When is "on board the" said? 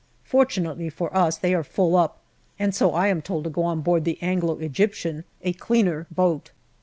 3.61-4.17